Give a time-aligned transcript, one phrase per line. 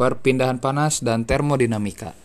[0.00, 2.16] perpindahan panas dan termodinamika.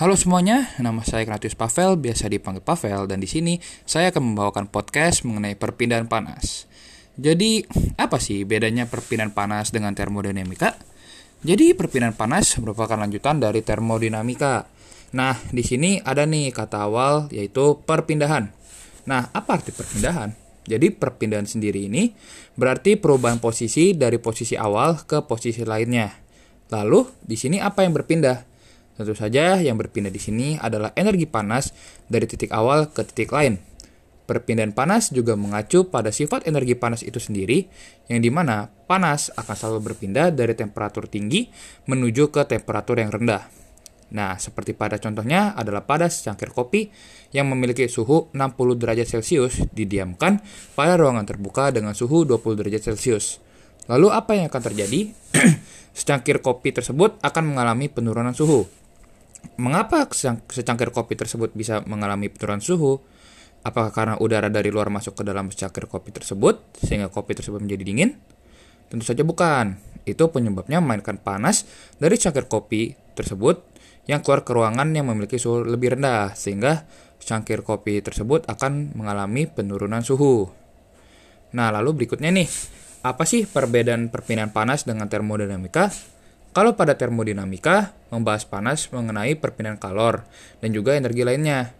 [0.00, 4.72] Halo semuanya, nama saya Ignatius Pavel, biasa dipanggil Pavel, dan di sini saya akan membawakan
[4.72, 6.64] podcast mengenai perpindahan panas.
[7.20, 7.68] Jadi,
[8.00, 10.80] apa sih bedanya perpindahan panas dengan termodinamika?
[11.44, 14.64] Jadi, perpindahan panas merupakan lanjutan dari termodinamika.
[15.12, 18.48] Nah, di sini ada nih kata awal yaitu perpindahan.
[19.04, 20.32] Nah, apa arti perpindahan?
[20.64, 22.14] Jadi perpindahan sendiri ini
[22.54, 26.19] berarti perubahan posisi dari posisi awal ke posisi lainnya.
[26.70, 28.46] Lalu, di sini apa yang berpindah?
[28.94, 31.74] Tentu saja yang berpindah di sini adalah energi panas
[32.06, 33.58] dari titik awal ke titik lain.
[34.30, 37.66] Perpindahan panas juga mengacu pada sifat energi panas itu sendiri,
[38.06, 41.50] yang di mana panas akan selalu berpindah dari temperatur tinggi
[41.90, 43.50] menuju ke temperatur yang rendah.
[44.14, 46.90] Nah, seperti pada contohnya adalah pada secangkir kopi
[47.34, 50.42] yang memiliki suhu 60 derajat Celcius didiamkan
[50.78, 53.42] pada ruangan terbuka dengan suhu 20 derajat Celcius.
[53.90, 55.00] Lalu apa yang akan terjadi?
[56.00, 58.64] secangkir kopi tersebut akan mengalami penurunan suhu.
[59.60, 60.08] Mengapa
[60.48, 63.04] secangkir kopi tersebut bisa mengalami penurunan suhu?
[63.60, 67.84] Apakah karena udara dari luar masuk ke dalam secangkir kopi tersebut sehingga kopi tersebut menjadi
[67.84, 68.10] dingin?
[68.88, 69.76] Tentu saja bukan.
[70.08, 71.68] Itu penyebabnya memainkan panas
[72.00, 73.60] dari secangkir kopi tersebut
[74.08, 76.88] yang keluar ke ruangan yang memiliki suhu lebih rendah sehingga
[77.20, 80.48] secangkir kopi tersebut akan mengalami penurunan suhu.
[81.52, 82.48] Nah, lalu berikutnya nih,
[83.00, 85.88] apa sih perbedaan perpindahan panas dengan termodinamika?
[86.50, 90.26] Kalau pada termodinamika, membahas panas mengenai perpindahan kalor
[90.60, 91.72] dan juga energi lainnya.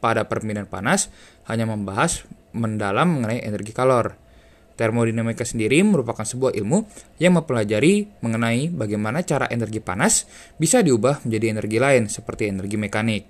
[0.00, 1.12] Pada perpindahan panas,
[1.50, 2.24] hanya membahas
[2.56, 4.16] mendalam mengenai energi kalor.
[4.72, 6.88] Termodinamika sendiri merupakan sebuah ilmu
[7.20, 10.24] yang mempelajari mengenai bagaimana cara energi panas
[10.56, 13.22] bisa diubah menjadi energi lain seperti energi mekanik.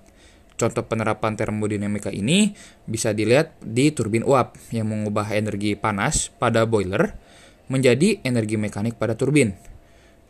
[0.55, 2.53] Contoh penerapan termodinamika ini
[2.85, 7.22] bisa dilihat di turbin uap yang mengubah energi panas pada boiler
[7.67, 9.53] menjadi energi mekanik pada turbin.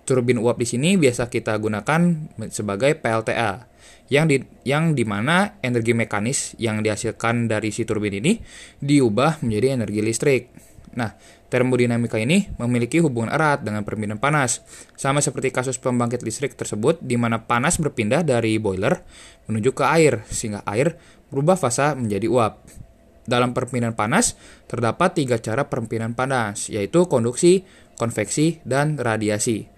[0.03, 3.72] Turbin uap di sini biasa kita gunakan sebagai PLTA,
[4.12, 8.36] yang di yang di mana energi mekanis yang dihasilkan dari si turbin ini
[8.83, 10.43] diubah menjadi energi listrik.
[10.93, 11.16] Nah,
[11.49, 14.61] termodinamika ini memiliki hubungan erat dengan perpindahan panas,
[14.93, 19.02] sama seperti kasus pembangkit listrik tersebut di mana panas berpindah dari boiler
[19.49, 20.99] menuju ke air, sehingga air
[21.33, 22.83] berubah fasa menjadi uap.
[23.23, 24.36] Dalam perpindahan panas,
[24.67, 27.64] terdapat tiga cara perpindahan panas, yaitu konduksi,
[27.95, 29.72] konveksi, dan radiasi.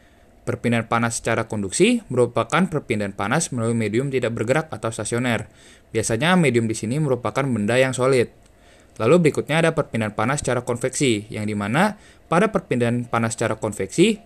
[0.46, 5.50] Perpindahan panas secara konduksi merupakan perpindahan panas melalui medium tidak bergerak atau stasioner.
[5.90, 8.30] Biasanya medium di sini merupakan benda yang solid.
[9.02, 11.98] Lalu berikutnya ada perpindahan panas secara konveksi, yang di mana
[12.30, 14.22] pada perpindahan panas secara konveksi,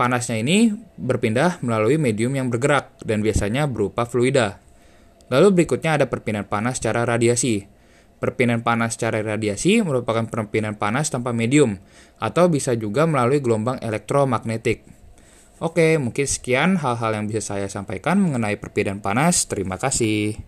[0.00, 4.58] panasnya ini berpindah melalui medium yang bergerak dan biasanya berupa fluida.
[5.28, 7.68] Lalu berikutnya ada perpindahan panas secara radiasi.
[8.20, 11.80] Perpindahan panas secara radiasi merupakan perpindahan panas tanpa medium,
[12.20, 14.84] atau bisa juga melalui gelombang elektromagnetik.
[15.60, 19.44] Oke, mungkin sekian hal-hal yang bisa saya sampaikan mengenai perpindahan panas.
[19.44, 20.40] Terima kasih.